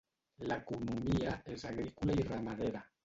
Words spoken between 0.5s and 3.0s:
L'economia és agrícola i ramadera.